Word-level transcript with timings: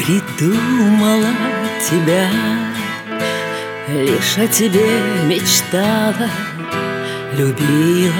придумала 0.00 1.34
тебя 1.88 2.28
Лишь 3.88 4.38
о 4.38 4.46
тебе 4.46 4.88
мечтала 5.26 6.30
Любила 7.36 8.14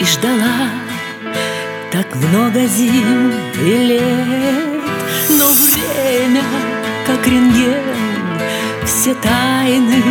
и 0.00 0.04
ждала 0.04 0.68
Так 1.90 2.14
много 2.14 2.64
зим 2.66 3.32
и 3.60 3.76
лет. 3.88 4.82
Но 5.30 5.48
время, 5.52 6.42
как 7.06 7.26
рентген 7.26 7.96
Все 8.84 9.14
тайны 9.14 10.02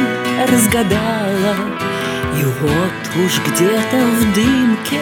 разгадала 0.52 1.56
И 2.40 2.44
вот 2.44 3.26
уж 3.26 3.40
где-то 3.48 3.98
в 3.98 4.34
дымке 4.34 5.02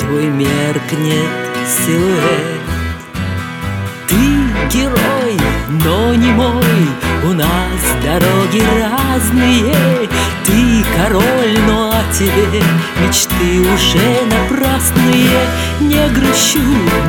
Твой 0.00 0.26
меркнет 0.26 1.30
силуэт 1.66 2.63
герой, 4.70 5.38
но 5.84 6.14
не 6.14 6.30
мой. 6.30 6.88
У 7.24 7.32
нас 7.32 7.80
дороги 8.02 8.62
разные. 8.78 9.74
Ты 10.44 10.84
король, 10.96 11.58
но 11.66 11.90
о 11.90 12.12
тебе 12.12 12.62
Мечты 13.00 13.60
уже 13.60 14.26
напрасные. 14.26 15.40
Не 15.80 16.06
грущу, 16.10 16.60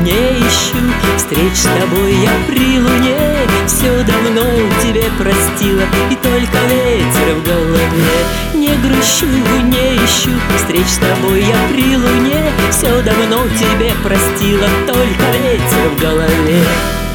не 0.02 0.40
ищу 0.40 0.78
Встреч 1.16 1.54
с 1.54 1.64
тобой 1.64 2.14
я 2.14 2.30
при 2.46 2.80
луне. 2.80 3.18
Все 3.66 3.90
давно 4.04 4.42
тебе 4.82 5.04
простила 5.18 5.82
И 6.10 6.14
только 6.16 6.58
ветер 6.70 7.34
в 7.34 7.42
голове. 7.44 8.16
Не 8.54 8.74
грущу, 8.76 9.26
не 9.64 9.96
ищу 9.96 10.30
Встреч 10.56 10.86
с 10.86 10.96
тобой 10.98 11.42
я 11.42 11.56
при 11.70 11.96
луне. 11.96 12.50
Все 12.70 13.02
давно 13.02 13.46
тебе 13.48 13.92
простила 14.02 14.66
Только 14.86 15.24
ветер 15.42 15.90
в 15.94 16.00
голове 16.00 17.05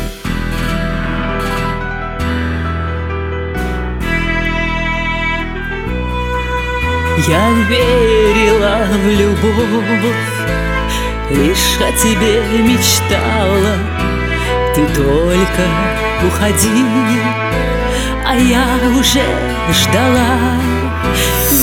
Я 7.28 7.52
верила 7.70 8.88
в 8.90 9.08
любовь, 9.08 10.16
лишь 11.30 11.78
о 11.80 11.92
тебе 11.92 12.42
мечтала. 12.64 13.76
Ты 14.74 14.86
только 14.88 15.64
уходи, 16.26 16.86
а 18.26 18.36
я 18.36 18.66
уже 18.98 19.24
ждала. 19.72 20.58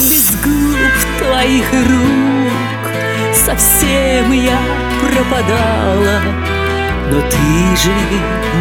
Без 0.09 0.31
губ 0.43 0.79
твоих 1.19 1.73
рук 1.73 2.93
совсем 3.35 4.33
я 4.33 4.59
пропадала. 5.01 6.23
Но 7.11 7.21
ты 7.23 7.77
же 7.77 7.95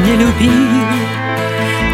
не 0.03 0.15
любил 0.15 0.87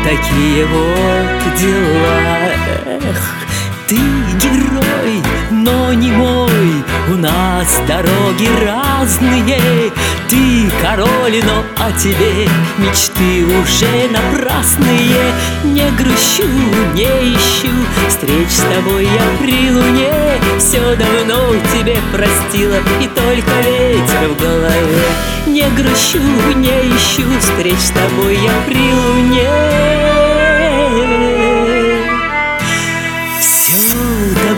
такие 0.04 0.66
вот 0.66 1.56
дела. 1.59 2.54
Эх, 2.86 3.36
ты 3.88 3.96
герой, 3.96 4.92
нас 7.64 7.81
дороги 7.88 8.50
разные 8.66 9.92
Ты 10.30 10.69
король, 10.81 11.42
но 11.44 11.64
о 11.83 11.92
тебе 11.94 12.50
Мечты 12.78 13.45
уже 13.45 14.09
напрасные. 14.09 15.33
Не 15.64 15.89
грущу, 15.91 16.47
не 16.94 17.03
ищу 17.03 17.72
Встреч 18.09 18.50
с 18.50 18.61
тобой 18.61 19.06
я 19.06 19.38
при 19.39 19.72
луне. 19.72 20.14
Все 20.59 20.95
давно 20.95 21.53
тебе 21.73 21.97
простила 22.11 22.78
И 23.02 23.08
только 23.08 23.52
ветер 23.66 24.30
в 24.30 24.41
голове. 24.41 25.06
Не 25.47 25.69
грущу, 25.69 26.19
не 26.56 26.69
ищу 26.69 27.23
Встреч 27.39 27.80
с 27.80 27.91
тобой 27.91 28.36
я 28.36 28.52
при 28.67 28.94
луне 28.94 29.94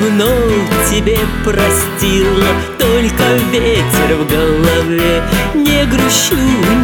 давно 0.06 0.30
тебе 0.90 1.18
простила. 1.44 2.46
Только 2.78 3.24
ветер 3.52 4.16
в 4.20 4.28
голове. 4.30 5.24
Не 5.56 5.86
грущу, 5.86 6.36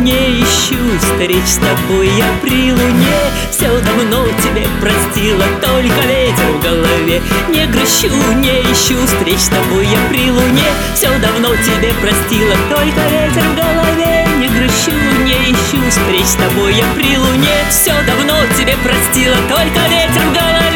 не 0.02 0.42
ищу 0.42 0.78
Встреч 1.00 1.46
с 1.46 1.58
тобой 1.58 2.08
я 2.08 2.26
при 2.42 2.72
луне. 2.72 3.20
Все 3.52 3.68
давно 3.82 4.26
тебе 4.44 4.66
простила 4.80 5.44
Только 5.62 6.02
ветер 6.08 6.52
в 6.58 6.64
голове. 6.64 7.22
Не 7.50 7.66
грущу, 7.68 8.10
не 8.38 8.62
ищу 8.62 8.98
Встреч 9.06 9.40
с 9.40 9.50
тобой 9.50 9.86
я 9.86 10.00
при 10.10 10.32
луне. 10.32 10.70
Все 10.96 11.10
давно 11.20 11.50
тебе 11.58 11.94
простила 12.02 12.56
Только 12.70 13.02
ветер 13.10 13.44
в 13.44 13.56
голове. 13.56 14.28
Не 14.40 14.48
грущу, 14.48 14.98
не 15.24 15.52
ищу 15.52 15.80
Встреч 15.90 16.26
с 16.26 16.36
тобой 16.36 16.74
я 16.74 16.86
при 16.96 17.18
луне. 17.18 17.56
Все 17.70 17.94
давно 18.08 18.36
тебе 18.58 18.76
простила 18.78 19.38
Только 19.50 19.80
ветер 19.90 20.22
в 20.30 20.34
голове 20.34 20.71